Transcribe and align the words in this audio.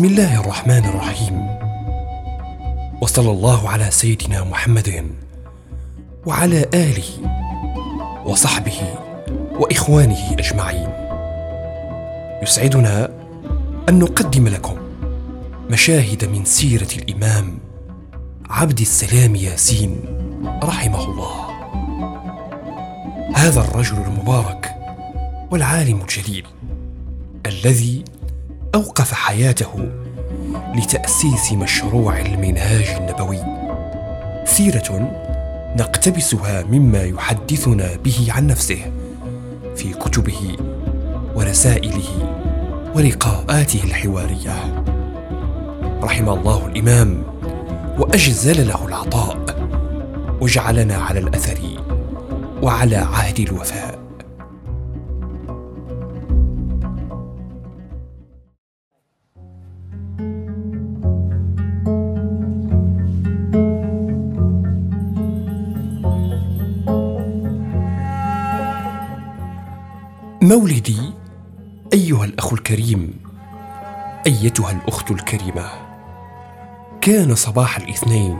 بسم 0.00 0.08
الله 0.08 0.40
الرحمن 0.40 0.84
الرحيم. 0.84 1.58
وصلى 3.00 3.30
الله 3.30 3.68
على 3.68 3.90
سيدنا 3.90 4.44
محمد 4.44 5.06
وعلى 6.26 6.66
آله 6.74 7.04
وصحبه 8.24 8.80
وإخوانه 9.52 10.32
أجمعين. 10.32 10.88
يسعدنا 12.42 13.10
أن 13.88 13.98
نقدم 13.98 14.48
لكم 14.48 14.76
مشاهد 15.70 16.24
من 16.24 16.44
سيرة 16.44 16.88
الإمام 16.96 17.58
عبد 18.50 18.80
السلام 18.80 19.36
ياسين 19.36 20.00
رحمه 20.64 21.04
الله. 21.04 21.34
هذا 23.34 23.60
الرجل 23.60 23.96
المبارك 23.96 24.74
والعالم 25.50 26.00
الجليل 26.00 26.46
الذي 27.46 28.04
أوقف 28.74 29.12
حياته 29.12 29.88
لتأسيس 30.74 31.52
مشروع 31.52 32.20
المنهاج 32.20 32.86
النبوي. 32.88 33.38
سيرة 34.44 35.10
نقتبسها 35.78 36.62
مما 36.62 37.02
يحدثنا 37.02 37.96
به 38.04 38.26
عن 38.28 38.46
نفسه 38.46 38.92
في 39.76 39.92
كتبه 39.92 40.56
ورسائله 41.34 42.08
ولقاءاته 42.94 43.84
الحوارية. 43.84 44.84
رحم 46.02 46.28
الله 46.28 46.66
الإمام 46.66 47.22
وأجزل 47.98 48.68
له 48.68 48.88
العطاء 48.88 49.38
وجعلنا 50.40 50.96
على 50.96 51.20
الأثر 51.20 51.58
وعلى 52.62 52.96
عهد 52.96 53.40
الوفاء. 53.40 53.99
مولدي 70.50 71.12
أيها 71.92 72.24
الأخ 72.24 72.52
الكريم 72.52 73.14
أيتها 74.26 74.70
الأخت 74.70 75.10
الكريمة. 75.10 75.70
كان 77.00 77.34
صباح 77.34 77.76
الاثنين 77.76 78.38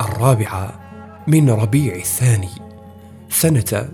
الرابعه 0.00 0.80
من 1.26 1.50
ربيع 1.50 1.94
الثاني 1.94 2.48
سنة 3.30 3.88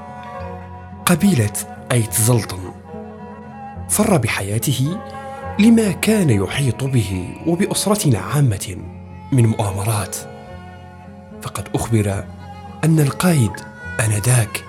قبيلة 1.06 1.52
أيت 1.92 2.14
زلطن. 2.14 2.72
فر 3.88 4.16
بحياته 4.16 4.98
لما 5.58 5.92
كان 5.92 6.30
يحيط 6.30 6.84
به 6.84 7.36
وبأسرتنا 7.46 8.18
عامة 8.18 8.76
من 9.32 9.46
مؤامرات. 9.46 10.16
فقد 11.42 11.68
أخبر 11.74 12.24
أن 12.84 13.00
القائد 13.00 13.52
آنذاك 14.00 14.64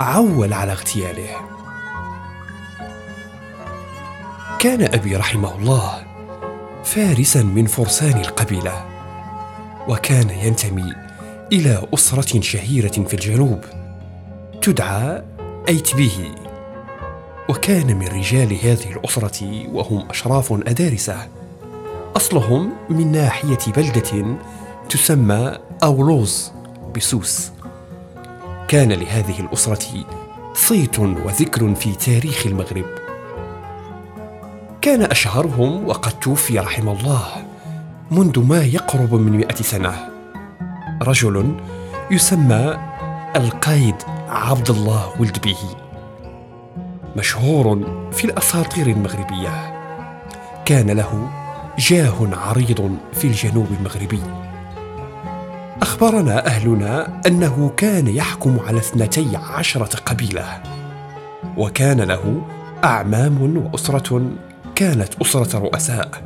عول 0.00 0.52
على 0.52 0.72
اغتياله. 0.72 1.30
كان 4.58 4.82
أبي 4.82 5.16
رحمه 5.16 5.54
الله 5.54 6.07
فارسا 6.94 7.42
من 7.42 7.66
فرسان 7.66 8.20
القبيلة 8.20 8.84
وكان 9.88 10.30
ينتمي 10.30 10.92
إلى 11.52 11.86
أسرة 11.94 12.40
شهيرة 12.40 12.88
في 12.88 13.14
الجنوب 13.14 13.60
تدعى 14.62 15.22
أيتبيه. 15.68 16.34
وكان 17.48 17.96
من 17.96 18.06
رجال 18.06 18.52
هذه 18.52 18.92
الأسرة 18.92 19.68
وهم 19.72 20.10
أشراف 20.10 20.52
أدارسة. 20.52 21.28
أصلهم 22.16 22.72
من 22.90 23.12
ناحية 23.12 23.72
بلدة 23.76 24.36
تسمى 24.90 25.58
أولوز 25.82 26.52
بسوس. 26.96 27.50
كان 28.68 28.92
لهذه 28.92 29.40
الأسرة 29.40 30.04
صيت 30.54 30.98
وذكر 30.98 31.74
في 31.74 31.94
تاريخ 31.94 32.46
المغرب. 32.46 32.97
كان 34.80 35.02
أشهرهم 35.02 35.88
وقد 35.88 36.12
توفي 36.12 36.58
رحمه 36.58 36.92
الله 36.92 37.26
منذ 38.10 38.40
ما 38.44 38.64
يقرب 38.64 39.14
من 39.14 39.32
مئة 39.32 39.54
سنة. 39.54 40.08
رجل 41.02 41.54
يسمى 42.10 42.76
القايد 43.36 43.94
عبد 44.28 44.70
الله 44.70 45.12
ولد 45.20 45.38
به. 45.44 45.56
مشهور 47.16 47.86
في 48.12 48.24
الأساطير 48.24 48.86
المغربية. 48.86 49.74
كان 50.64 50.90
له 50.90 51.30
جاه 51.78 52.28
عريض 52.32 52.96
في 53.12 53.24
الجنوب 53.24 53.66
المغربي. 53.80 54.22
أخبرنا 55.82 56.46
أهلنا 56.46 57.20
أنه 57.26 57.72
كان 57.76 58.06
يحكم 58.06 58.58
على 58.66 58.78
اثنتي 58.78 59.36
عشرة 59.36 59.96
قبيلة 59.96 60.62
وكان 61.56 62.00
له 62.00 62.42
أعمام 62.84 63.56
وأسرة 63.56 64.30
كانت 64.78 65.14
أسرة 65.22 65.58
رؤساء. 65.58 66.22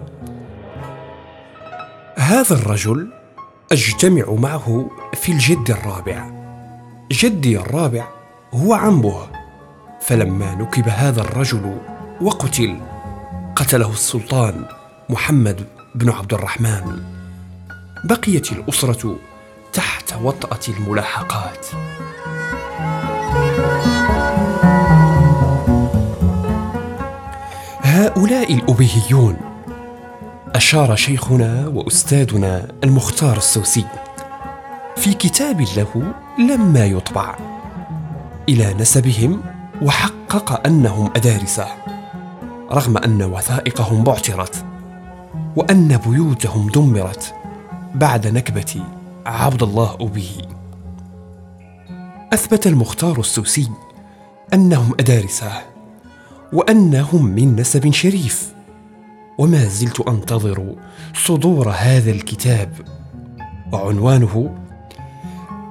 هذا 2.16 2.54
الرجل 2.54 3.12
أجتمع 3.72 4.24
معه 4.28 4.90
في 5.14 5.32
الجد 5.32 5.70
الرابع. 5.70 6.30
جدي 7.12 7.58
الرابع 7.58 8.08
هو 8.54 8.74
عمه. 8.74 9.26
فلما 10.00 10.54
نكب 10.54 10.88
هذا 10.88 11.20
الرجل 11.20 11.78
وقتل 12.20 12.80
قتله 13.56 13.90
السلطان 13.90 14.64
محمد 15.10 15.66
بن 15.94 16.10
عبد 16.10 16.34
الرحمن. 16.34 17.02
بقيت 18.04 18.52
الأسرة 18.52 19.16
تحت 19.72 20.14
وطأة 20.22 20.60
الملاحقات. 20.68 21.66
هؤلاء 27.92 28.54
الأبيهيون 28.54 29.36
أشار 30.54 30.96
شيخنا 30.96 31.66
وأستاذنا 31.68 32.68
المختار 32.84 33.36
السوسي 33.36 33.84
في 34.96 35.14
كتاب 35.14 35.60
له 35.60 36.14
لما 36.38 36.86
يطبع 36.86 37.36
إلى 38.48 38.74
نسبهم 38.74 39.40
وحقق 39.82 40.66
أنهم 40.66 41.10
أدارسة 41.16 41.66
رغم 42.70 42.98
أن 42.98 43.22
وثائقهم 43.22 44.04
بعترت 44.04 44.64
وأن 45.56 45.96
بيوتهم 45.96 46.68
دمرت 46.68 47.34
بعد 47.94 48.26
نكبة 48.26 48.82
عبد 49.26 49.62
الله 49.62 49.96
أبيه 50.00 50.42
أثبت 52.32 52.66
المختار 52.66 53.20
السوسي 53.20 53.68
أنهم 54.54 54.92
أدارسة 55.00 55.71
وأنهم 56.52 57.24
من 57.24 57.56
نسب 57.56 57.92
شريف. 57.92 58.52
وما 59.38 59.64
زلت 59.64 60.00
أنتظر 60.00 60.74
صدور 61.14 61.70
هذا 61.70 62.10
الكتاب. 62.10 62.72
وعنوانه 63.72 64.54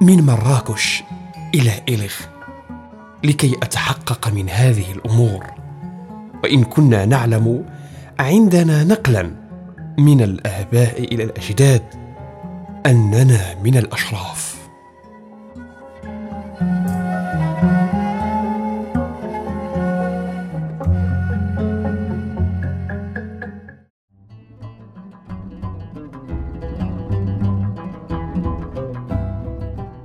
من 0.00 0.26
مراكش 0.26 1.02
إلى 1.54 1.72
إلغ 1.88 2.12
لكي 3.24 3.56
أتحقق 3.62 4.28
من 4.28 4.48
هذه 4.50 4.92
الأمور. 4.92 5.46
وإن 6.44 6.64
كنا 6.64 7.04
نعلم 7.04 7.64
عندنا 8.18 8.84
نقلا 8.84 9.30
من 9.98 10.22
الآباء 10.22 11.04
إلى 11.04 11.24
الأجداد 11.24 11.82
أننا 12.86 13.54
من 13.64 13.76
الأشراف. 13.76 14.51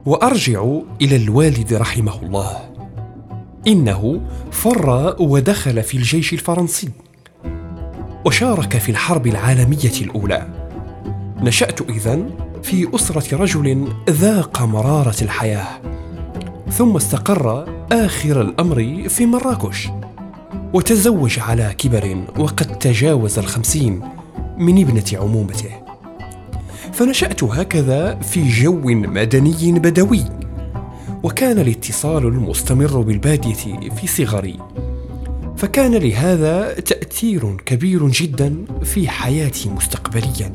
وأرجع 0.07 0.67
إلى 1.01 1.15
الوالد 1.15 1.73
رحمه 1.73 2.21
الله. 2.23 2.69
إنه 3.67 4.21
فر 4.51 5.15
ودخل 5.19 5.83
في 5.83 5.97
الجيش 5.97 6.33
الفرنسي 6.33 6.89
وشارك 8.25 8.77
في 8.77 8.89
الحرب 8.91 9.27
العالمية 9.27 10.01
الأولى. 10.01 10.47
نشأت 11.37 11.81
اذن 11.81 12.29
في 12.63 12.95
أسرة 12.95 13.37
رجل 13.37 13.87
ذاق 14.09 14.61
مرارة 14.61 15.15
الحياة 15.21 15.67
ثم 16.71 16.95
استقر 16.95 17.65
آخر 17.91 18.41
الأمر 18.41 19.09
في 19.09 19.25
مراكش 19.25 19.89
وتزوج 20.73 21.39
على 21.39 21.75
كبر 21.77 22.23
وقد 22.39 22.79
تجاوز 22.79 23.39
الخمسين 23.39 24.01
من 24.57 24.81
ابنة 24.81 25.05
عمومته. 25.13 25.86
فنشأت 26.97 27.43
هكذا 27.43 28.15
في 28.15 28.49
جو 28.49 28.81
مدني 28.89 29.79
بدوي 29.79 30.23
وكان 31.23 31.59
الاتصال 31.59 32.25
المستمر 32.25 33.01
بالبادية 33.01 33.89
في 33.89 34.07
صغري. 34.07 34.59
فكان 35.57 35.95
لهذا 35.95 36.73
تأثير 36.73 37.57
كبير 37.65 38.07
جدا 38.07 38.65
في 38.83 39.09
حياتي 39.09 39.69
مستقبليا. 39.69 40.53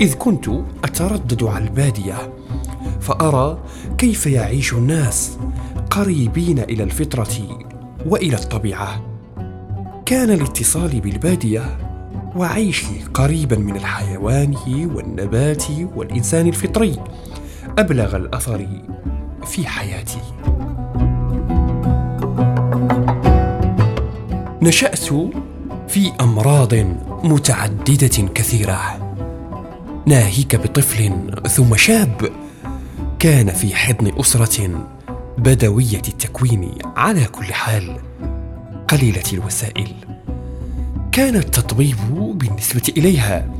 إذ 0.00 0.14
كنت 0.14 0.48
أتردد 0.84 1.44
على 1.44 1.64
البادية 1.64 2.32
فأرى 3.00 3.58
كيف 3.98 4.26
يعيش 4.26 4.72
الناس 4.72 5.38
قريبين 5.90 6.58
إلى 6.58 6.82
الفطرة 6.82 7.58
وإلى 8.06 8.36
الطبيعة. 8.36 9.04
كان 10.06 10.30
الاتصال 10.30 11.00
بالبادية 11.00 11.85
وعيشي 12.36 13.04
قريبا 13.14 13.56
من 13.56 13.76
الحيوان 13.76 14.54
والنبات 14.66 15.64
والإنسان 15.96 16.48
الفطري 16.48 16.96
أبلغ 17.78 18.16
الأثر 18.16 18.68
في 19.46 19.66
حياتي. 19.66 20.20
نشأت 24.62 25.08
في 25.88 26.12
أمراض 26.20 26.74
متعددة 27.24 28.28
كثيرة. 28.34 28.80
ناهيك 30.06 30.56
بطفل 30.56 31.12
ثم 31.48 31.76
شاب 31.76 32.30
كان 33.18 33.50
في 33.50 33.74
حضن 33.74 34.12
أسرة 34.20 34.86
بدوية 35.38 36.02
التكوين 36.08 36.72
على 36.96 37.24
كل 37.24 37.44
حال 37.44 37.96
قليلة 38.88 39.24
الوسائل. 39.32 40.15
كان 41.16 41.36
التطبيب 41.36 41.96
بالنسبة 42.34 42.82
إليها 42.96 43.54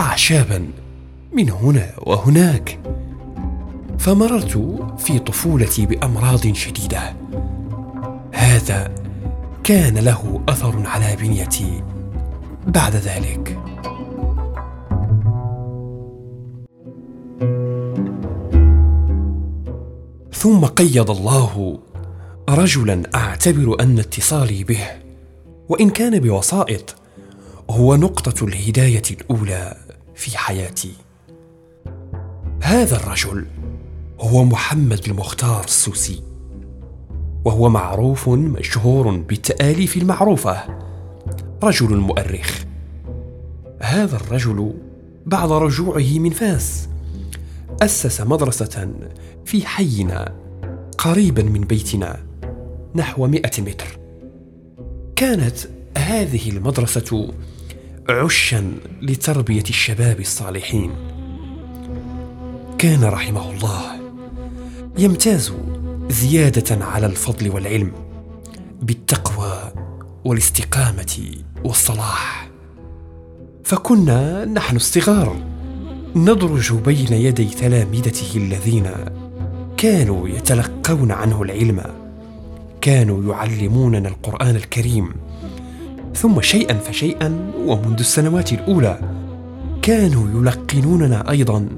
أعشابا 0.00 0.68
من 1.32 1.50
هنا 1.50 1.90
وهناك 1.98 2.78
فمررت 3.98 4.58
في 4.98 5.18
طفولتي 5.18 5.86
بأمراض 5.86 6.52
شديدة. 6.52 7.16
هذا 8.32 8.94
كان 9.64 9.98
له 9.98 10.40
أثر 10.48 10.86
على 10.86 11.16
بنيتي 11.16 11.82
بعد 12.66 12.96
ذلك. 12.96 13.58
ثم 20.32 20.64
قيض 20.64 21.10
الله 21.10 21.78
رجلا 22.48 23.02
أعتبر 23.14 23.76
أن 23.80 23.98
اتصالي 23.98 24.64
به 24.64 25.05
وإن 25.68 25.90
كان 25.90 26.18
بوسائط 26.18 26.94
هو 27.70 27.96
نقطة 27.96 28.44
الهداية 28.44 29.02
الأولى 29.10 29.76
في 30.14 30.38
حياتي. 30.38 30.92
هذا 32.62 32.96
الرجل 32.96 33.46
هو 34.20 34.44
محمد 34.44 35.00
المختار 35.06 35.64
السوسي 35.64 36.22
وهو 37.44 37.68
معروف 37.68 38.28
مشهور 38.28 39.16
بالتآليف 39.16 39.96
المعروفة. 39.96 40.62
رجل 41.62 41.96
مؤرخ. 41.96 42.64
هذا 43.80 44.16
الرجل 44.16 44.74
بعد 45.26 45.52
رجوعه 45.52 46.18
من 46.18 46.30
فاس 46.30 46.88
أسس 47.82 48.20
مدرسة 48.20 48.88
في 49.44 49.66
حينا 49.66 50.34
قريبا 50.98 51.42
من 51.42 51.60
بيتنا 51.60 52.16
نحو 52.94 53.26
مئة 53.26 53.62
متر. 53.62 54.05
كانت 55.16 55.56
هذه 55.98 56.50
المدرسة 56.50 57.34
عشا 58.08 58.72
لتربية 59.02 59.62
الشباب 59.68 60.20
الصالحين. 60.20 60.90
كان 62.78 63.04
رحمه 63.04 63.50
الله 63.50 63.80
يمتاز 64.98 65.52
زيادة 66.08 66.84
على 66.84 67.06
الفضل 67.06 67.50
والعلم 67.50 67.92
بالتقوى 68.82 69.72
والاستقامة 70.24 71.34
والصلاح. 71.64 72.48
فكنا 73.64 74.44
نحن 74.44 74.76
الصغار 74.76 75.36
ندرج 76.16 76.72
بين 76.72 77.12
يدي 77.12 77.44
تلامذته 77.44 78.36
الذين 78.36 78.90
كانوا 79.76 80.28
يتلقون 80.28 81.12
عنه 81.12 81.42
العلم. 81.42 82.05
كانوا 82.80 83.34
يعلموننا 83.34 84.08
القرآن 84.08 84.56
الكريم. 84.56 85.12
ثم 86.14 86.40
شيئا 86.40 86.74
فشيئا 86.74 87.52
ومنذ 87.66 87.98
السنوات 87.98 88.52
الأولى 88.52 89.00
كانوا 89.82 90.40
يلقنوننا 90.40 91.30
أيضا. 91.30 91.68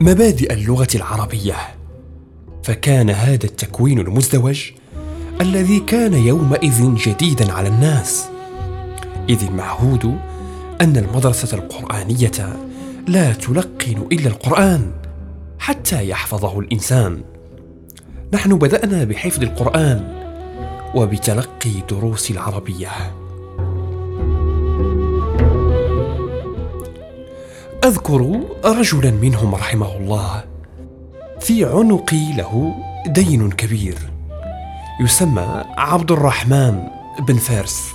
مبادئ 0.00 0.52
اللغة 0.52 0.88
العربية. 0.94 1.54
فكان 2.62 3.10
هذا 3.10 3.44
التكوين 3.44 3.98
المزدوج 3.98 4.70
الذي 5.40 5.80
كان 5.80 6.14
يومئذ 6.14 6.94
جديدا 6.94 7.52
على 7.52 7.68
الناس. 7.68 8.28
إذ 9.28 9.44
المعهود 9.44 10.16
أن 10.80 10.96
المدرسة 10.96 11.58
القرآنية 11.58 12.56
لا 13.08 13.32
تلقن 13.32 14.06
إلا 14.12 14.26
القرآن 14.26 14.90
حتى 15.58 16.08
يحفظه 16.08 16.58
الإنسان. 16.60 17.20
نحن 18.34 18.58
بدأنا 18.58 19.04
بحفظ 19.04 19.42
القرآن 19.42 20.14
وبتلقي 20.94 21.70
دروس 21.90 22.30
العربية. 22.30 22.88
أذكر 27.84 28.40
رجلا 28.64 29.10
منهم 29.10 29.54
رحمه 29.54 29.96
الله. 29.96 30.44
في 31.40 31.64
عنقي 31.64 32.32
له 32.36 32.74
دين 33.06 33.50
كبير 33.50 33.98
يسمى 35.00 35.64
عبد 35.76 36.10
الرحمن 36.10 36.82
بن 37.28 37.36
فارس. 37.36 37.90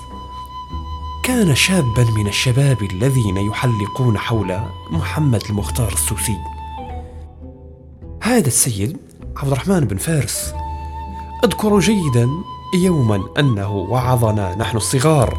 كان 1.23 1.55
شابا 1.55 2.05
من 2.17 2.27
الشباب 2.27 2.77
الذين 2.83 3.37
يحلقون 3.37 4.17
حول 4.17 4.59
محمد 4.91 5.43
المختار 5.49 5.93
السوسي. 5.93 6.37
هذا 8.23 8.47
السيد 8.47 8.97
عبد 9.37 9.51
الرحمن 9.51 9.79
بن 9.79 9.97
فارس. 9.97 10.53
أذكر 11.43 11.79
جيدا 11.79 12.29
يوما 12.75 13.23
أنه 13.39 13.71
وعظنا 13.71 14.55
نحن 14.55 14.77
الصغار 14.77 15.37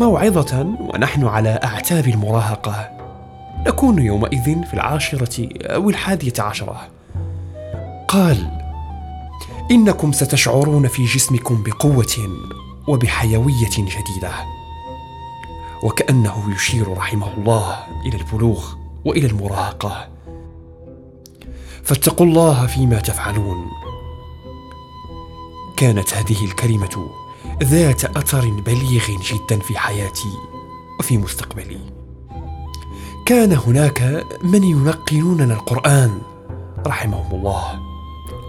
موعظة 0.00 0.66
ونحن 0.80 1.26
على 1.26 1.60
أعتاب 1.64 2.08
المراهقة. 2.08 2.88
نكون 3.66 3.98
يومئذ 3.98 4.64
في 4.64 4.74
العاشرة 4.74 5.48
أو 5.62 5.90
الحادية 5.90 6.42
عشرة. 6.42 6.88
قال 8.08 8.50
إنكم 9.70 10.12
ستشعرون 10.12 10.88
في 10.88 11.04
جسمكم 11.04 11.62
بقوة 11.62 12.36
وبحيوية 12.88 13.76
جديده 13.78 14.32
وكأنه 15.82 16.54
يشير 16.54 16.92
رحمه 16.98 17.34
الله 17.34 17.76
إلى 18.06 18.16
البلوغ 18.16 18.74
وإلى 19.04 19.26
المراهقة. 19.26 20.15
فاتقوا 21.86 22.26
الله 22.26 22.66
فيما 22.66 23.00
تفعلون. 23.00 23.70
كانت 25.76 26.14
هذه 26.14 26.44
الكلمة 26.44 27.10
ذات 27.62 28.04
أثر 28.04 28.50
بليغ 28.50 29.06
جدا 29.22 29.58
في 29.58 29.78
حياتي 29.78 30.28
وفي 31.00 31.18
مستقبلي. 31.18 31.80
كان 33.26 33.52
هناك 33.52 34.24
من 34.42 34.64
يلقنوننا 34.64 35.54
القرآن 35.54 36.18
رحمهم 36.86 37.34
الله. 37.34 37.80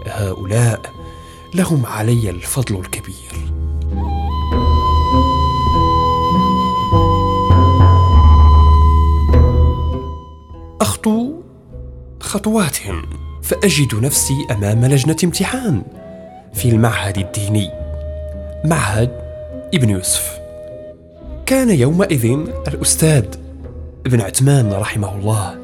هؤلاء 0.06 0.92
لهم 1.54 1.86
علي 1.86 2.30
الفضل 2.30 2.76
الكبير. 2.76 3.52
أخطو 10.80 11.37
خطوات 12.28 12.76
فأجد 13.42 13.94
نفسي 13.94 14.34
أمام 14.50 14.84
لجنة 14.84 15.16
امتحان 15.24 15.82
في 16.54 16.68
المعهد 16.68 17.18
الديني. 17.18 17.70
معهد 18.64 19.10
ابن 19.74 19.90
يوسف. 19.90 20.38
كان 21.46 21.70
يومئذ 21.70 22.24
الأستاذ 22.68 23.24
ابن 24.06 24.20
عثمان 24.20 24.72
رحمه 24.72 25.14
الله 25.14 25.58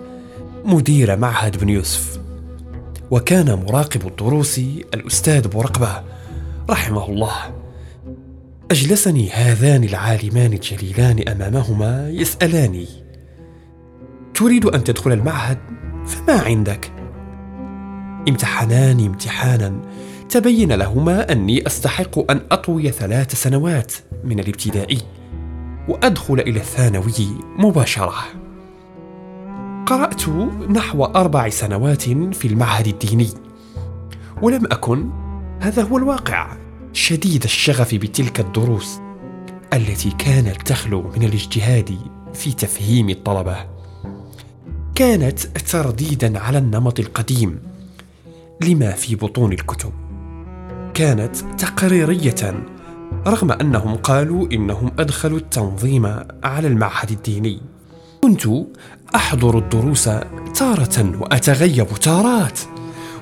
مدير 0.65 1.17
معهد 1.17 1.57
ابن 1.57 1.69
يوسف 1.69 2.21
وكان 3.11 3.55
مراقب 3.55 4.07
الدروس 4.07 4.59
الأستاذ 4.95 5.49
بورقبة 5.49 6.03
رحمه 6.71 7.09
الله. 7.09 7.35
أجلسني 8.71 9.31
هذان 9.31 9.85
العالمان 9.85 10.53
الجليلان 10.53 11.29
أمامهما 11.29 12.11
يسألاني 12.11 12.87
تريد 14.35 14.67
أن 14.67 14.85
تدخل 14.85 15.13
المعهد؟ 15.13 15.59
فما 16.07 16.41
عندك؟ 16.41 16.93
امتحنان 18.29 19.07
امتحانا. 19.07 19.81
تبين 20.29 20.73
لهما 20.73 21.33
أني 21.33 21.67
أستحق 21.67 22.31
أن 22.31 22.41
أطوي 22.53 22.91
ثلاث 22.91 23.35
سنوات 23.35 23.93
من 24.25 24.41
الابتدائي 24.41 24.99
وأدخل 25.89 26.41
إلى 26.41 26.61
الثانوي 26.61 27.29
مباشرة. 27.59 28.15
قرأت 29.87 30.29
نحو 30.69 31.05
أربع 31.05 31.49
سنوات 31.49 32.03
في 32.35 32.49
المعهد 32.49 32.87
الديني. 32.87 33.29
ولم 34.43 34.65
أكن 34.65 35.11
هذا 35.61 35.83
هو 35.83 35.99
الواقع 35.99 36.57
شديد 36.93 37.45
الشغف 37.45 37.95
بتلك 37.95 38.41
الدروس 38.41 39.01
التي 39.73 40.11
كانت 40.11 40.63
تخلو 40.63 41.03
من 41.17 41.23
الاجتهاد 41.23 41.99
في 42.35 42.53
تفهيم 42.53 43.11
الطلبة. 43.11 43.74
كانت 44.95 45.41
ترديدا 45.41 46.39
على 46.39 46.59
النمط 46.59 47.01
القديم. 47.01 47.59
لما 48.63 48.91
في 48.91 49.17
بطون 49.17 49.53
الكتب. 49.53 49.93
كانت 50.95 51.37
تقريرية 51.37 52.65
رغم 53.27 53.53
أنهم 53.53 53.95
قالوا 53.97 54.47
إنهم 54.53 54.91
أدخلوا 54.99 55.39
التنظيم 55.39 56.07
على 56.45 56.69
المعهد 56.69 57.11
الديني. 57.11 57.61
كنت 58.23 58.43
أحضر 59.15 59.59
الدروس 59.59 60.05
تارة 60.55 61.21
وأتغيب 61.21 61.87
تارات. 61.87 62.61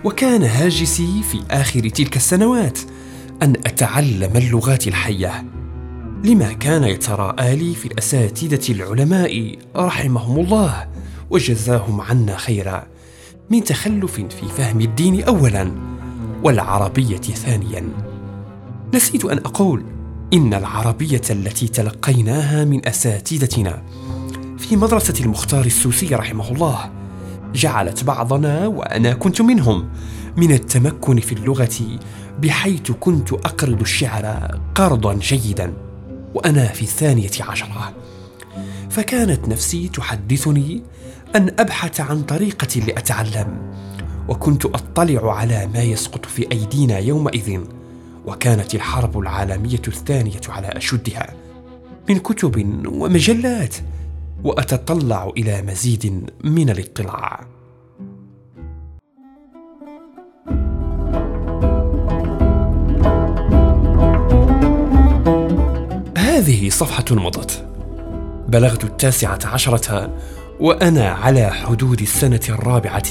وكان 0.05 0.43
هاجسي 0.43 1.23
في 1.23 1.39
آخر 1.51 1.89
تلك 1.89 2.17
السنوات 2.17 2.79
أن 3.43 3.51
أتعلم 3.51 4.37
اللغات 4.37 4.89
الحية. 4.89 5.45
لما 6.25 6.53
كان 6.53 6.85
يتراءى 6.85 7.57
لي 7.57 7.75
في 7.75 7.87
الأساتذة 7.87 8.73
العلماء 8.73 9.59
رحمهم 9.77 10.41
الله. 10.41 10.92
وجزاهم 11.33 12.01
عنا 12.01 12.37
خيرا. 12.37 12.87
من 13.51 13.65
تخلف 13.65 14.15
في 14.15 14.49
فهم 14.57 14.81
الدين 14.81 15.23
اولا 15.23 15.73
والعربية 16.45 17.17
ثانيا. 17.17 17.89
نسيت 18.95 19.25
أن 19.25 19.39
أقول 19.39 19.85
إن 20.33 20.55
العربية 20.55 21.23
التي 21.31 21.69
تلقيناها 21.69 22.65
من 22.65 22.89
أساتذتنا 22.89 23.83
في 24.59 24.77
مدرسة 24.77 25.25
المختار 25.25 25.65
السوسي 25.65 26.15
رحمه 26.15 26.53
الله 26.53 26.91
جعلت 27.55 28.05
بعضنا 28.05 28.67
وأنا 28.67 29.13
كنت 29.13 29.43
منهم 29.43 29.89
من 30.37 30.53
التمكن 30.53 31.21
في 31.21 31.33
اللغة 31.33 31.99
بحيث 32.43 32.91
كنت 33.01 33.33
أقرض 33.33 33.81
الشعر 33.81 34.59
قرضا 34.75 35.15
جيدا 35.15 35.73
وأنا 36.35 36.67
في 36.67 36.83
الثانية 36.83 37.31
عشرة. 37.41 37.93
فكانت 38.93 39.49
نفسي 39.49 39.89
تحدثني 39.89 40.83
أن 41.37 41.55
أبحث 41.59 42.01
عن 42.01 42.23
طريقة 42.23 42.81
لأتعلم 42.81 43.73
وكنت 44.29 44.67
أطلع 44.67 45.37
على 45.37 45.67
ما 45.75 45.83
يسقط 45.83 46.27
في 46.27 46.53
أيدينا 46.53 46.99
يومئذ 46.99 47.61
وكانت 48.27 48.75
الحرب 48.75 49.19
العالمية 49.19 49.83
الثانية 49.89 50.41
على 50.49 50.67
أشدها 50.67 51.35
من 52.09 52.19
كتب 52.19 52.87
ومجلات 52.87 53.77
وأتطلع 54.45 55.33
إلى 55.37 55.63
مزيد 55.63 56.31
من 56.45 56.71
الاطلاع. 56.71 57.47
هذه 66.17 66.69
صفحة 66.69 67.05
مضت. 67.11 67.72
بلغت 68.53 68.85
التاسعة 68.85 69.39
عشرة 69.45 70.11
وأنا 70.61 71.09
على 71.09 71.51
حدود 71.51 72.01
السنة 72.01 72.41
الرابعة 72.49 73.03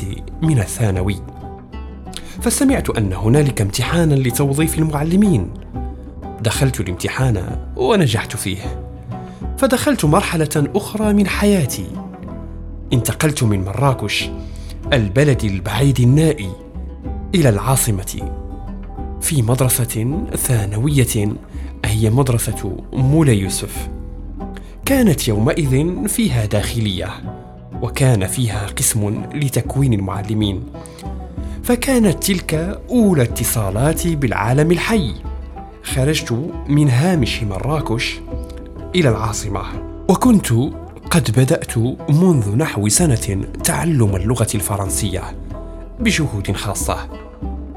من 0.42 0.60
الثانوي. 0.60 1.16
فسمعت 2.42 2.90
أن 2.90 3.14
هنالك 3.14 3.62
امتحانا 3.62 4.14
لتوظيف 4.14 4.80
المعلمين. 4.80 5.50
دخلت 6.42 6.80
الامتحان 6.80 7.58
ونجحت 7.76 8.36
فيه. 8.36 8.84
فدخلت 9.58 10.06
مرحلة 10.06 10.70
أخرى 10.76 11.14
من 11.14 11.28
حياتي. 11.28 11.88
انتقلت 12.94 13.44
من 13.44 13.66
مراكش 13.66 14.30
البلد 14.94 15.44
البعيد 15.44 16.00
النائي 16.00 16.50
إلى 17.36 17.50
العاصمة 17.50 18.32
في 19.22 19.42
مدرسة 19.42 20.26
ثانوية 20.36 21.34
هي 21.86 22.10
مدرسة 22.10 22.78
مولاي 22.94 23.40
يوسف. 23.40 23.90
كانت 24.86 25.28
يومئذ 25.28 26.08
فيها 26.08 26.46
داخلية 26.46 27.10
وكان 27.82 28.28
فيها 28.28 28.68
قسم 28.68 29.24
لتكوين 29.34 29.94
المعلمين. 29.94 30.64
فكانت 31.64 32.24
تلك 32.24 32.54
أولى 32.90 33.24
اتصالاتي 33.24 34.16
بالعالم 34.16 34.72
الحي. 34.72 35.14
خرجت 35.84 36.52
من 36.70 36.90
هامش 36.90 37.44
مراكش 37.44 38.20
إلى 38.96 39.10
العاصمة 39.10 39.62
وكنت 40.10 40.54
قد 41.12 41.32
بدأت 41.38 41.78
منذ 42.10 42.56
نحو 42.56 42.88
سنة 42.88 43.46
تعلم 43.64 44.16
اللغة 44.16 44.48
الفرنسية 44.56 45.24
بجهود 46.00 46.52
خاصة. 46.52 47.10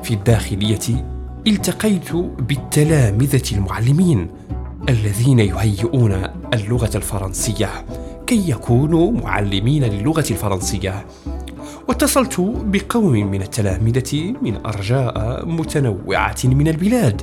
في 0.03 0.15
الداخلية 0.15 1.07
التقيت 1.47 2.13
بالتلامذة 2.39 3.53
المعلمين 3.53 4.29
الذين 4.89 5.39
يهيئون 5.39 6.13
اللغة 6.55 6.91
الفرنسية. 6.95 7.69
كي 8.27 8.51
يكونوا 8.51 9.13
معلمين 9.13 9.85
للغة 9.85 10.25
الفرنسية. 10.31 11.07
واتصلت 11.89 12.41
بقوم 12.65 13.13
من 13.13 13.43
التلامذة 13.43 14.35
من 14.43 14.67
أرجاء 14.67 15.47
متنوعة 15.47 16.37
من 16.45 16.69
البلاد. 16.69 17.23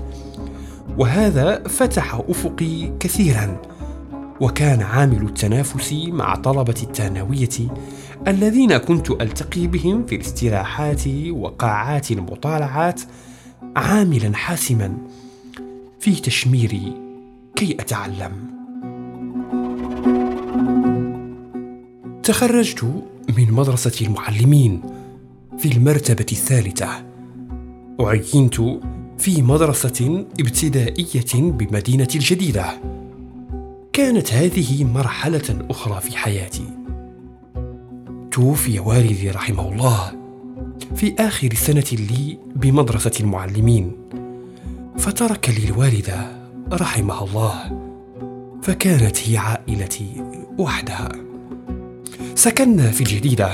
وهذا 0.98 1.64
فتح 1.68 2.22
أفقي 2.30 2.92
كثيرا. 3.00 3.62
وكان 4.40 4.82
عامل 4.82 5.22
التنافس 5.22 5.94
مع 5.94 6.36
طلبة 6.36 6.76
الثانوية 6.84 7.70
الذين 8.28 8.78
كنت 8.78 9.12
ألتقي 9.12 9.68
بهم 9.68 10.06
في 10.06 10.16
الاستراحات 10.16 11.02
وقاعات 11.32 12.12
المطالعات 12.12 13.02
عاملا 13.76 14.36
حاسما. 14.36 14.98
في 16.00 16.16
تشميري 16.16 17.01
كي 17.62 17.78
أتعلم. 17.80 18.32
تخرجت 22.24 22.84
من 23.38 23.52
مدرسة 23.52 24.06
المعلمين 24.06 24.82
في 25.58 25.72
المرتبة 25.72 26.26
الثالثة. 26.32 26.90
وعينت 28.00 28.56
في 29.18 29.42
مدرسة 29.42 30.26
ابتدائية 30.40 31.52
بمدينه 31.52 32.08
الجديدة. 32.16 32.66
كانت 33.94 34.34
هذه 34.34 34.84
مرحلة 34.84 35.66
أخرى 35.70 36.02
في 36.02 36.18
حياتي. 36.18 36.68
توفي 38.32 38.80
والدي 38.80 39.32
رحمه 39.32 39.72
الله 39.72 40.12
في 40.96 41.16
آخر 41.20 41.54
سنة 41.54 41.92
لي 41.92 42.38
بمدرسة 42.56 43.14
المعلمين. 43.20 43.92
فترك 44.98 45.50
لي 45.50 45.70
الوالدة 45.70 46.41
رحمها 46.74 47.24
الله. 47.24 47.82
فكانت 48.64 49.30
هي 49.30 49.38
عائلتي 49.38 50.24
وحدها. 50.58 51.10
سكننا 52.36 52.92
في 52.92 53.02
الجديدة 53.02 53.52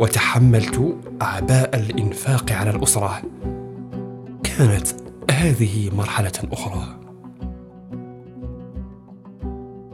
وتحملت 0.00 0.96
أعباء 1.22 1.76
الإنفاق 1.76 2.52
على 2.52 2.70
الأسرة. 2.70 3.22
كانت 4.44 4.86
هذه 5.30 5.90
مرحلة 5.96 6.32
أخرى. 6.52 6.98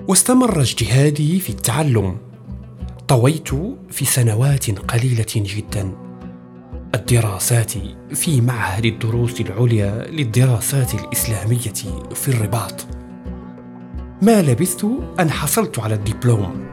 واستمر 0.08 0.60
اجتهادي 0.60 1.40
في 1.40 1.50
التعلم. 1.50 2.16
طويت 3.08 3.48
في 3.90 4.04
سنوات 4.04 4.70
قليلة 4.70 5.26
جدا. 5.36 6.03
الدراسات 6.94 7.72
في 8.12 8.40
معهد 8.40 8.84
الدروس 8.84 9.40
العليا 9.40 10.06
للدراسات 10.10 10.94
الإسلامية 10.94 11.72
في 12.14 12.28
الرباط. 12.28 12.86
ما 14.22 14.42
لبثت 14.42 14.86
أن 15.20 15.30
حصلت 15.30 15.78
على 15.78 15.94
الدبلوم 15.94 16.66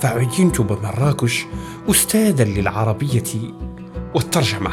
فعينت 0.00 0.60
بمراكش 0.60 1.44
استاذا 1.90 2.44
للعربية 2.44 3.52
والترجمة. 4.14 4.70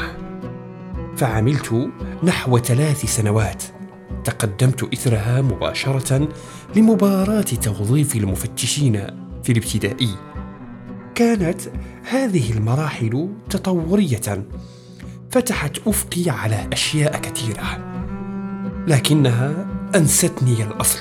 فعملت 1.18 1.90
نحو 2.24 2.58
ثلاث 2.58 3.06
سنوات. 3.06 3.64
تقدمت 4.24 4.94
إثرها 4.94 5.42
مباشرة 5.42 6.28
لمباراة 6.76 7.42
توظيف 7.42 8.16
المفتشين 8.16 9.08
في 9.44 9.52
الابتدائي. 9.52 10.16
كانت 11.20 11.62
هذه 12.10 12.52
المراحل 12.52 13.30
تطورية. 13.50 14.46
فتحت 15.32 15.78
أفقي 15.88 16.30
على 16.30 16.68
أشياء 16.74 17.18
كثيرة. 17.18 17.94
لكنها 18.88 19.68
أنستني 19.96 20.64
الأصل. 20.64 21.00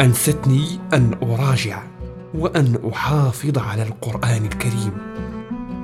أنستني 0.00 0.78
أن 0.92 1.14
أراجع 1.22 1.82
وأن 2.34 2.78
أحافظ 2.92 3.58
على 3.58 3.82
القرآن 3.82 4.44
الكريم 4.44 4.92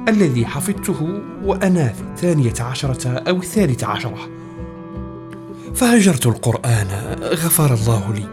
الذي 0.08 0.46
حفظته 0.46 1.20
وأنا 1.44 1.88
في 1.88 2.02
الثانية 2.02 2.54
عشرة 2.60 3.08
أو 3.08 3.36
الثالثة 3.36 3.86
عشرة. 3.86 4.28
فهجرت 5.74 6.26
القرآن 6.26 7.16
غفر 7.22 7.74
الله 7.74 8.12
لي 8.12 8.26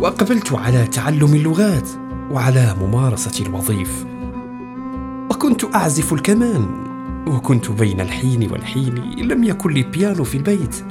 وأقبلت 0.00 0.52
على 0.52 0.86
تعلم 0.86 1.34
اللغات 1.34 1.88
وعلى 2.30 2.76
ممارسة 2.80 3.46
الوظيف. 3.46 4.11
وكنت 5.32 5.64
أعزف 5.74 6.12
الكمان 6.12 6.66
وكنت 7.28 7.70
بين 7.70 8.00
الحين 8.00 8.50
والحين 8.52 8.94
لم 9.18 9.44
يكن 9.44 9.70
لي 9.70 9.82
بيانو 9.82 10.24
في 10.24 10.34
البيت 10.34 10.84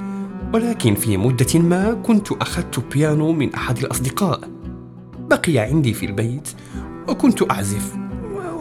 ولكن 0.53 0.95
في 0.95 1.17
مدة 1.17 1.59
ما 1.59 1.93
كنت 1.93 2.31
أخذت 2.31 2.93
بيانو 2.93 3.31
من 3.31 3.53
أحد 3.53 3.77
الأصدقاء. 3.77 4.49
بقي 5.19 5.57
عندي 5.57 5.93
في 5.93 6.05
البيت 6.05 6.49
وكنت 7.09 7.51
أعزف 7.51 7.95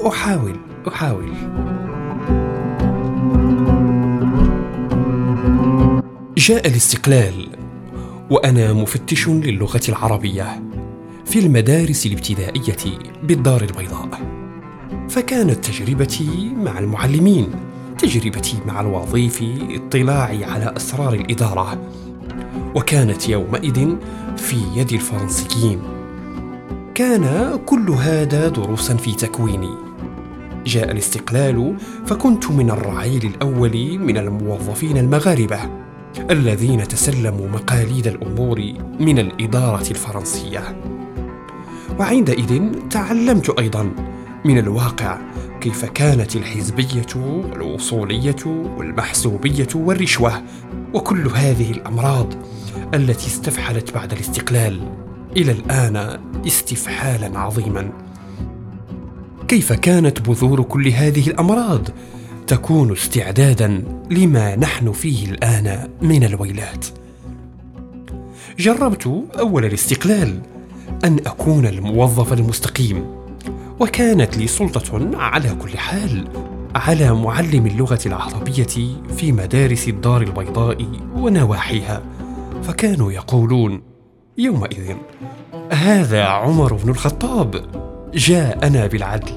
أحاول 0.07 0.57
أحاول. 0.89 1.33
جاء 6.39 6.69
الاستقلال 6.69 7.49
وأنا 8.31 8.73
مفتش 8.73 9.29
للغة 9.29 9.83
العربية 9.89 10.63
في 11.25 11.39
المدارس 11.39 12.07
الابتدائية 12.07 12.99
بالدار 13.23 13.63
البيضاء. 13.63 14.40
فكانت 15.11 15.65
تجربتي 15.65 16.53
مع 16.57 16.79
المعلمين 16.79 17.47
تجربتي 17.99 18.57
مع 18.67 18.81
الوظيف 18.81 19.45
اطلاعي 19.71 20.45
على 20.45 20.75
أسرار 20.77 21.15
الإدارة. 21.15 21.79
وكانت 22.75 23.29
يومئذ 23.29 23.97
في 24.37 24.57
يد 24.77 24.93
الفرنسيين. 24.93 25.81
كان 26.95 27.59
كل 27.67 27.91
هذا 27.91 28.49
دروسا 28.49 28.97
في 28.97 29.13
تكويني. 29.13 29.75
جاء 30.67 30.91
الاستقلال 30.91 31.77
فكنت 32.07 32.51
من 32.51 32.71
الرعيل 32.71 33.27
الأول 33.27 33.99
من 33.99 34.17
الموظفين 34.17 34.97
المغاربة 34.97 35.59
الذين 36.31 36.89
تسلموا 36.89 37.49
مقاليد 37.49 38.07
الأمور 38.07 38.73
من 39.01 39.19
الإدارة 39.19 39.91
الفرنسية. 39.91 40.83
وعندئذ 41.99 42.73
تعلمت 42.91 43.59
أيضا 43.59 43.91
من 44.45 44.59
الواقع 44.59 45.19
كيف 45.61 45.85
كانت 45.85 46.37
الحزبية 46.37 47.07
والوصولية 47.17 48.47
والمحسوبية 48.47 49.69
والرشوة 49.75 50.43
وكل 50.95 51.29
هذه 51.29 51.71
الأمراض 51.71 52.35
التي 52.95 53.27
استفحلت 53.27 53.95
بعد 53.95 54.13
الاستقلال 54.13 54.81
إلى 55.37 55.53
الآن 55.53 56.21
استفحالا 56.47 57.39
عظيما. 57.39 57.93
كيف 59.49 59.73
كانت 59.73 60.29
بذور 60.29 60.63
كل 60.63 60.89
هذه 60.89 61.29
الأمراض 61.29 61.89
تكون 62.47 62.93
استعدادا 62.93 63.85
لما 64.11 64.57
نحن 64.57 64.93
فيه 64.93 65.31
الآن 65.31 65.89
من 66.03 66.25
الويلات؟ 66.25 66.87
جربت 68.59 69.25
أول 69.39 69.65
الاستقلال 69.65 70.41
أن 71.05 71.19
أكون 71.27 71.67
الموظف 71.67 72.33
المستقيم. 72.33 73.20
وكانت 73.81 74.37
لي 74.37 74.47
سلطة 74.47 75.19
على 75.19 75.55
كل 75.55 75.79
حال 75.79 76.29
على 76.75 77.15
معلم 77.15 77.67
اللغة 77.67 77.99
العربية 78.07 78.67
في 79.17 79.33
مدارس 79.33 79.89
الدار 79.89 80.23
البيضاء 80.23 80.87
ونواحيها. 81.17 82.03
فكانوا 82.63 83.13
يقولون 83.13 83.83
يومئذ 84.39 84.95
هذا 85.73 86.25
عمر 86.25 86.75
بن 86.75 86.91
الخطاب 86.91 87.65
جاءنا 88.15 88.87
بالعدل 88.87 89.33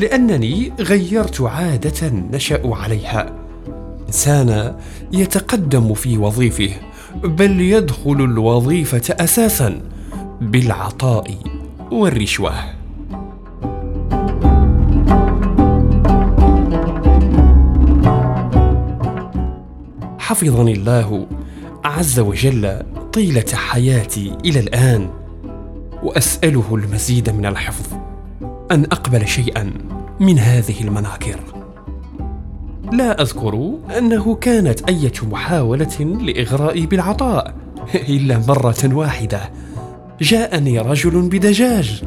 لأنني 0.00 0.72
غيرت 0.80 1.40
عادة 1.40 2.08
نشأ 2.08 2.60
عليها. 2.64 3.32
إنسان 4.06 4.76
يتقدم 5.12 5.94
في 5.94 6.18
وظيفه 6.18 6.70
بل 7.24 7.60
يدخل 7.60 8.20
الوظيفة 8.20 9.14
أساسا 9.24 9.80
بالعطاء 10.40 11.34
والرشوة. 11.92 12.85
حفظني 20.26 20.72
الله 20.72 21.26
عز 21.84 22.20
وجل 22.20 22.82
طيلة 23.12 23.44
حياتي 23.54 24.36
إلى 24.44 24.60
الآن 24.60 25.10
وأسأله 26.02 26.74
المزيد 26.74 27.30
من 27.30 27.46
الحفظ 27.46 27.86
أن 28.70 28.84
أقبل 28.84 29.28
شيئا 29.28 29.72
من 30.20 30.38
هذه 30.38 30.80
المناكر. 30.80 31.40
لا 32.92 33.22
أذكر 33.22 33.70
أنه 33.98 34.34
كانت 34.34 34.90
إيه 34.90 35.12
محاولة 35.22 35.98
لإغرائي 36.00 36.86
بالعطاء 36.86 37.54
إلا 37.94 38.38
مرة 38.48 38.84
واحدة. 38.84 39.50
جاءني 40.20 40.78
رجل 40.78 41.28
بدجاج 41.28 42.02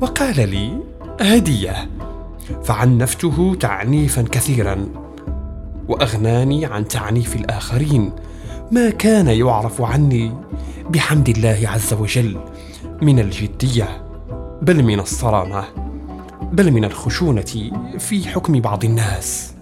وقال 0.00 0.50
لي 0.50 0.78
هدية. 1.20 1.90
فعنفته 2.64 3.56
تعنيفا 3.60 4.22
كثيرا. 4.22 5.01
وأغناني 5.88 6.66
عن 6.66 6.88
تعنيف 6.88 7.36
الآخرين. 7.36 8.12
ما 8.70 8.90
كان 8.90 9.26
يعرف 9.26 9.82
عني 9.82 10.32
بحمد 10.90 11.28
الله 11.28 11.60
عز 11.64 11.94
وجل 11.94 12.36
من 13.02 13.18
الجدية 13.18 14.02
بل 14.62 14.82
من 14.82 15.00
الصرامة 15.00 15.64
بل 16.52 16.72
من 16.72 16.84
الخشونة 16.84 17.70
في 17.98 18.28
حكم 18.28 18.60
بعض 18.60 18.84
الناس. 18.84 19.54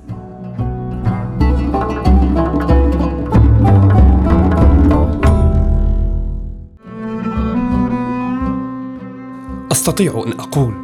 أستطيع 9.72 10.24
أن 10.26 10.32
أقول 10.40 10.74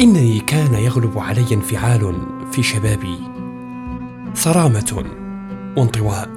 إنني 0.00 0.40
كان 0.40 0.74
يغلب 0.74 1.18
علي 1.18 1.54
انفعال 1.54 2.14
في 2.52 2.62
شبابي. 2.62 3.31
صرامة 4.34 5.04
وانطواء. 5.76 6.28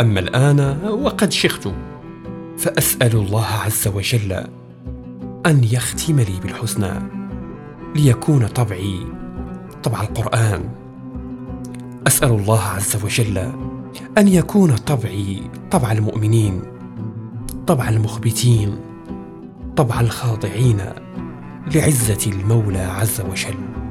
أما 0.00 0.20
الآن 0.20 0.78
وقد 0.88 1.32
شخت 1.32 1.68
فأسأل 2.58 3.16
الله 3.16 3.46
عز 3.46 3.88
وجل 3.88 4.32
أن 5.46 5.64
يختم 5.64 6.20
لي 6.20 6.40
بالحسنى 6.42 6.92
ليكون 7.96 8.46
طبعي 8.46 9.06
طبع 9.82 10.02
القرآن. 10.02 10.68
أسأل 12.06 12.28
الله 12.28 12.60
عز 12.60 13.04
وجل 13.04 13.38
أن 14.18 14.28
يكون 14.28 14.76
طبعي 14.76 15.42
طبع 15.70 15.92
المؤمنين 15.92 16.62
طبع 17.66 17.88
المخبتين 17.88 18.76
طبع 19.76 20.00
الخاضعين 20.00 20.80
لعزة 21.74 22.30
المولى 22.32 22.78
عز 22.78 23.20
وجل. 23.20 23.83